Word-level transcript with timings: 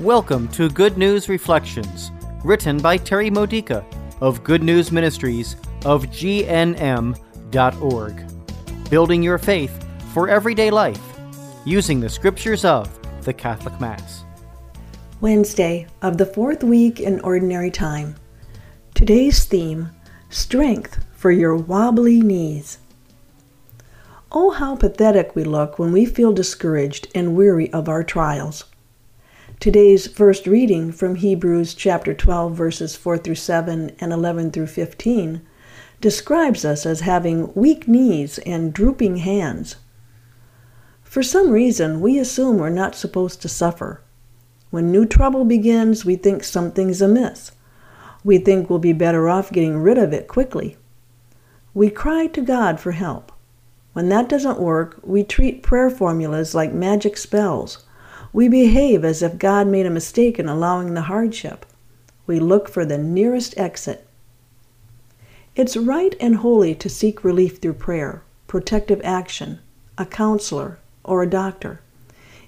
Welcome 0.00 0.48
to 0.52 0.70
Good 0.70 0.96
News 0.96 1.28
Reflections, 1.28 2.10
written 2.42 2.78
by 2.78 2.96
Terry 2.96 3.28
Modica 3.28 3.84
of 4.22 4.42
Good 4.42 4.62
News 4.62 4.90
Ministries 4.90 5.56
of 5.84 6.06
GNM.org. 6.06 7.14
Building 8.88 9.22
your 9.22 9.36
faith 9.36 9.86
for 10.14 10.30
everyday 10.30 10.70
life 10.70 11.02
using 11.66 12.00
the 12.00 12.08
scriptures 12.08 12.64
of 12.64 12.88
the 13.26 13.34
Catholic 13.34 13.78
Mass. 13.78 14.24
Wednesday 15.20 15.86
of 16.00 16.16
the 16.16 16.24
fourth 16.24 16.64
week 16.64 16.98
in 16.98 17.20
Ordinary 17.20 17.70
Time. 17.70 18.16
Today's 18.94 19.44
theme 19.44 19.90
Strength 20.30 21.04
for 21.12 21.30
Your 21.30 21.54
Wobbly 21.54 22.22
Knees. 22.22 22.78
Oh, 24.32 24.48
how 24.48 24.76
pathetic 24.76 25.36
we 25.36 25.44
look 25.44 25.78
when 25.78 25.92
we 25.92 26.06
feel 26.06 26.32
discouraged 26.32 27.08
and 27.14 27.36
weary 27.36 27.70
of 27.74 27.86
our 27.86 28.02
trials. 28.02 28.64
Today's 29.60 30.06
first 30.06 30.46
reading 30.46 30.90
from 30.90 31.16
Hebrews 31.16 31.74
chapter 31.74 32.14
12, 32.14 32.54
verses 32.54 32.96
4 32.96 33.18
through 33.18 33.34
7 33.34 33.94
and 34.00 34.10
11 34.10 34.52
through 34.52 34.68
15 34.68 35.42
describes 36.00 36.64
us 36.64 36.86
as 36.86 37.00
having 37.00 37.52
weak 37.52 37.86
knees 37.86 38.38
and 38.38 38.72
drooping 38.72 39.18
hands. 39.18 39.76
For 41.02 41.22
some 41.22 41.50
reason, 41.50 42.00
we 42.00 42.18
assume 42.18 42.56
we're 42.56 42.70
not 42.70 42.94
supposed 42.94 43.42
to 43.42 43.50
suffer. 43.50 44.00
When 44.70 44.90
new 44.90 45.04
trouble 45.04 45.44
begins, 45.44 46.06
we 46.06 46.16
think 46.16 46.42
something's 46.42 47.02
amiss. 47.02 47.52
We 48.24 48.38
think 48.38 48.70
we'll 48.70 48.78
be 48.78 48.94
better 48.94 49.28
off 49.28 49.52
getting 49.52 49.76
rid 49.76 49.98
of 49.98 50.14
it 50.14 50.26
quickly. 50.26 50.78
We 51.74 51.90
cry 51.90 52.28
to 52.28 52.40
God 52.40 52.80
for 52.80 52.92
help. 52.92 53.30
When 53.92 54.08
that 54.08 54.26
doesn't 54.26 54.58
work, 54.58 55.00
we 55.02 55.22
treat 55.22 55.62
prayer 55.62 55.90
formulas 55.90 56.54
like 56.54 56.72
magic 56.72 57.18
spells. 57.18 57.84
We 58.32 58.48
behave 58.48 59.04
as 59.04 59.22
if 59.22 59.38
God 59.38 59.66
made 59.66 59.86
a 59.86 59.90
mistake 59.90 60.38
in 60.38 60.48
allowing 60.48 60.94
the 60.94 61.02
hardship. 61.02 61.66
We 62.26 62.38
look 62.38 62.68
for 62.68 62.84
the 62.84 62.98
nearest 62.98 63.58
exit. 63.58 64.06
It's 65.56 65.76
right 65.76 66.14
and 66.20 66.36
holy 66.36 66.76
to 66.76 66.88
seek 66.88 67.24
relief 67.24 67.58
through 67.58 67.74
prayer, 67.74 68.22
protective 68.46 69.00
action, 69.02 69.58
a 69.98 70.06
counselor, 70.06 70.78
or 71.02 71.22
a 71.22 71.28
doctor. 71.30 71.80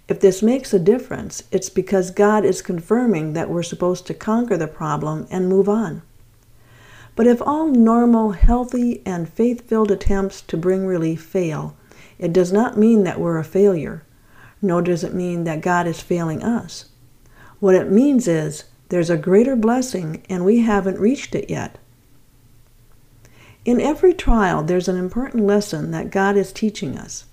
If 0.09 0.21
this 0.21 0.41
makes 0.41 0.73
a 0.73 0.79
difference, 0.79 1.43
it's 1.51 1.69
because 1.69 2.11
God 2.13 2.45
is 2.45 2.63
confirming 2.63 3.33
that 3.33 3.51
we're 3.51 3.63
supposed 3.65 4.07
to 4.07 4.15
conquer 4.15 4.57
the 4.57 4.69
problem 4.69 5.27
and 5.31 5.49
move 5.49 5.69
on. 5.69 6.03
But 7.17 7.27
if 7.27 7.43
all 7.43 7.67
normal, 7.67 8.33
healthy, 8.33 9.03
and 9.05 9.29
faith 9.29 9.69
filled 9.69 9.91
attempts 9.91 10.41
to 10.43 10.57
bring 10.57 10.87
relief 10.87 11.23
fail, 11.23 11.77
it 12.19 12.33
does 12.33 12.53
not 12.53 12.79
mean 12.79 13.03
that 13.03 13.19
we're 13.19 13.39
a 13.39 13.45
failure, 13.45 14.05
nor 14.63 14.81
does 14.81 15.03
it 15.03 15.13
mean 15.13 15.45
that 15.45 15.61
God 15.61 15.87
is 15.87 16.01
failing 16.01 16.43
us. 16.43 16.87
What 17.59 17.75
it 17.75 17.91
means 17.91 18.27
is 18.27 18.65
there's 18.89 19.11
a 19.11 19.17
greater 19.17 19.57
blessing 19.57 20.25
and 20.29 20.45
we 20.45 20.61
haven't 20.61 21.01
reached 21.01 21.35
it 21.35 21.51
yet. 21.51 21.79
In 23.65 23.81
every 23.81 24.15
trial, 24.15 24.63
there's 24.63 24.89
an 24.89 24.97
important 24.97 25.45
lesson 25.45 25.91
that 25.91 26.11
God 26.11 26.37
is 26.37 26.53
teaching 26.53 26.97
us. 26.97 27.25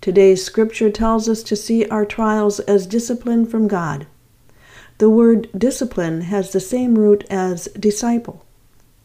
Today's 0.00 0.44
scripture 0.44 0.90
tells 0.90 1.28
us 1.28 1.42
to 1.42 1.56
see 1.56 1.86
our 1.86 2.06
trials 2.06 2.60
as 2.60 2.86
discipline 2.86 3.46
from 3.46 3.68
God. 3.68 4.06
The 4.98 5.10
word 5.10 5.48
discipline 5.56 6.22
has 6.22 6.52
the 6.52 6.60
same 6.60 6.98
root 6.98 7.24
as 7.30 7.66
disciple. 7.78 8.44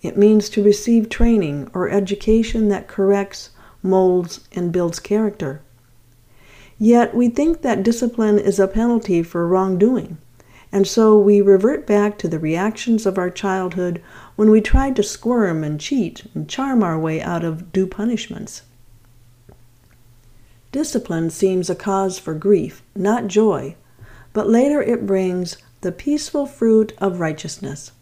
It 0.02 0.18
means 0.18 0.50
to 0.50 0.64
receive 0.64 1.10
training 1.10 1.72
or 1.74 1.90
education 1.90 2.68
that 2.70 2.88
corrects, 2.88 3.50
molds, 3.82 4.42
and 4.52 4.72
builds 4.72 5.00
character. 5.00 5.62
Yet 6.78 7.16
we 7.16 7.30
think 7.30 7.62
that 7.62 7.84
discipline 7.84 8.38
is 8.38 8.60
a 8.60 8.68
penalty 8.68 9.24
for 9.24 9.48
wrongdoing, 9.48 10.18
and 10.72 10.86
so 10.86 11.18
we 11.18 11.40
revert 11.42 11.88
back 11.88 12.18
to 12.18 12.28
the 12.28 12.40
reactions 12.40 13.06
of 13.06 13.18
our 13.18 13.30
childhood 13.30 14.02
when 14.36 14.50
we 14.50 14.60
tried 14.60 14.96
to 14.98 15.04
squirm 15.04 15.64
and 15.64 15.80
cheat 15.80 16.26
and 16.34 16.50
charm 16.50 16.84
our 16.84 17.00
way 17.00 17.22
out 17.22 17.46
of 17.46 17.72
due 17.72 17.88
punishments. 17.88 18.64
Discipline 20.74 21.30
seems 21.30 21.70
a 21.70 21.76
cause 21.76 22.20
for 22.20 22.34
grief, 22.34 22.84
not 22.94 23.28
joy, 23.28 23.78
but 24.34 24.50
later 24.50 24.82
it 24.82 25.06
brings 25.06 25.56
the 25.80 25.94
peaceful 25.94 26.46
fruit 26.46 26.92
of 26.98 27.22
righteousness. 27.22 27.94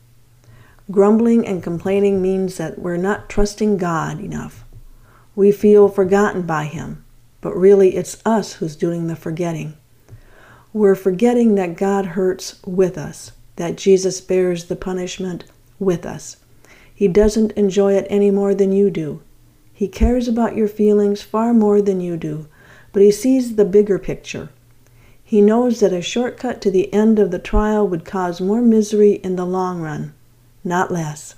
Grumbling 0.89 1.45
and 1.45 1.61
complaining 1.61 2.19
means 2.19 2.57
that 2.57 2.79
we're 2.79 2.97
not 2.97 3.29
trusting 3.29 3.77
God 3.77 4.19
enough. 4.19 4.65
We 5.35 5.51
feel 5.51 5.87
forgotten 5.87 6.41
by 6.41 6.65
Him, 6.65 7.02
but 7.43 7.57
really 7.57 7.97
it's 7.97 8.21
us 8.25 8.53
who's 8.53 8.77
doing 8.77 9.07
the 9.07 9.17
forgetting. 9.17 9.75
We're 10.71 10.95
forgetting 10.95 11.55
that 11.55 11.75
God 11.75 12.05
hurts 12.05 12.55
with 12.65 12.97
us, 12.97 13.33
that 13.57 13.75
Jesus 13.75 14.21
bears 14.21 14.65
the 14.65 14.77
punishment 14.77 15.43
with 15.77 16.05
us. 16.05 16.37
He 16.95 17.09
doesn't 17.09 17.51
enjoy 17.51 17.95
it 17.95 18.07
any 18.09 18.31
more 18.31 18.55
than 18.55 18.71
you 18.71 18.89
do. 18.89 19.21
He 19.73 19.89
cares 19.89 20.29
about 20.29 20.55
your 20.55 20.69
feelings 20.69 21.21
far 21.21 21.53
more 21.53 21.81
than 21.81 21.99
you 21.99 22.15
do, 22.15 22.47
but 22.93 23.01
he 23.01 23.11
sees 23.11 23.57
the 23.57 23.65
bigger 23.65 23.99
picture. 23.99 24.47
He 25.21 25.41
knows 25.41 25.81
that 25.81 25.91
a 25.91 26.01
shortcut 26.01 26.61
to 26.61 26.71
the 26.71 26.93
end 26.93 27.19
of 27.19 27.31
the 27.31 27.39
trial 27.39 27.85
would 27.85 28.05
cause 28.05 28.39
more 28.39 28.61
misery 28.61 29.15
in 29.15 29.35
the 29.35 29.45
long 29.45 29.81
run, 29.81 30.13
not 30.63 30.91
less. 30.91 31.35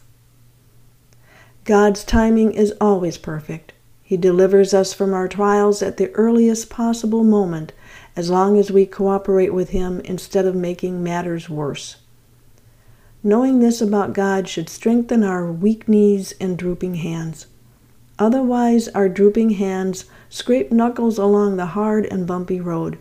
God's 1.63 2.03
timing 2.03 2.53
is 2.53 2.75
always 2.79 3.17
perfect. 3.17 3.73
He 4.07 4.17
delivers 4.17 4.71
us 4.71 4.93
from 4.93 5.15
our 5.15 5.27
trials 5.27 5.81
at 5.81 5.97
the 5.97 6.13
earliest 6.13 6.69
possible 6.69 7.23
moment 7.23 7.73
as 8.15 8.29
long 8.29 8.55
as 8.55 8.69
we 8.69 8.85
cooperate 8.85 9.51
with 9.51 9.69
Him 9.69 9.99
instead 10.01 10.45
of 10.45 10.55
making 10.55 11.01
matters 11.03 11.49
worse. 11.49 11.95
Knowing 13.23 13.57
this 13.57 13.81
about 13.81 14.13
God 14.13 14.47
should 14.47 14.69
strengthen 14.69 15.23
our 15.23 15.51
weak 15.51 15.87
knees 15.87 16.35
and 16.39 16.55
drooping 16.55 16.95
hands. 16.95 17.47
Otherwise, 18.19 18.89
our 18.89 19.09
drooping 19.09 19.49
hands 19.49 20.05
scrape 20.29 20.71
knuckles 20.71 21.17
along 21.17 21.57
the 21.57 21.65
hard 21.65 22.05
and 22.05 22.27
bumpy 22.27 22.61
road. 22.61 22.99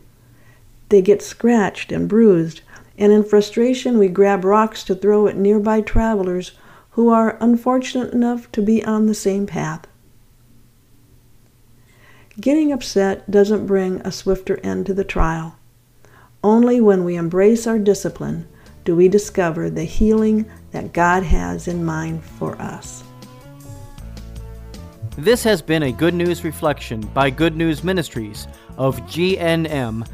They 0.89 1.03
get 1.03 1.21
scratched 1.21 1.93
and 1.93 2.09
bruised, 2.09 2.63
and 2.97 3.13
in 3.13 3.25
frustration, 3.25 3.99
we 3.99 4.09
grab 4.09 4.43
rocks 4.43 4.83
to 4.85 4.95
throw 4.95 5.27
at 5.27 5.37
nearby 5.37 5.83
travelers 5.83 6.53
who 6.93 7.11
are 7.11 7.37
unfortunate 7.43 8.15
enough 8.15 8.51
to 8.53 8.63
be 8.63 8.83
on 8.83 9.05
the 9.05 9.15
same 9.15 9.47
path. 9.47 9.87
Getting 12.41 12.73
upset 12.73 13.31
doesn't 13.31 13.67
bring 13.67 14.01
a 14.01 14.11
swifter 14.11 14.59
end 14.65 14.87
to 14.87 14.95
the 14.95 15.05
trial. 15.05 15.57
Only 16.43 16.81
when 16.81 17.05
we 17.05 17.15
embrace 17.15 17.65
our 17.65 17.79
discipline 17.79 18.49
do 18.85 18.97
we 18.97 19.09
discover 19.09 19.71
the 19.71 19.85
healing 19.85 20.51
that 20.73 20.93
God 20.93 21.23
has 21.23 21.69
in 21.69 21.85
mind 21.85 22.25
for 22.25 22.61
us. 22.61 23.05
This 25.17 25.45
has 25.45 25.63
been 25.63 25.85
a 25.85 25.93
Good 25.93 26.13
News 26.13 26.43
Reflection 26.43 27.01
by 27.01 27.31
Good 27.31 27.57
News 27.57 27.85
Ministries 27.85 28.49
of 28.77 29.01
GNM.org. 29.03 30.05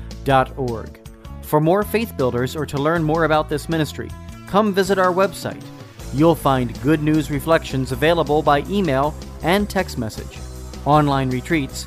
For 1.40 1.60
more 1.60 1.82
faith 1.82 2.16
builders 2.18 2.54
or 2.54 2.66
to 2.66 2.76
learn 2.76 3.02
more 3.02 3.24
about 3.24 3.48
this 3.48 3.70
ministry, 3.70 4.10
come 4.46 4.74
visit 4.74 4.98
our 4.98 5.12
website. 5.12 5.64
You'll 6.12 6.34
find 6.34 6.78
Good 6.82 7.02
News 7.02 7.30
Reflections 7.30 7.92
available 7.92 8.42
by 8.42 8.60
email 8.68 9.14
and 9.42 9.70
text 9.70 9.96
message, 9.96 10.38
online 10.84 11.30
retreats, 11.30 11.86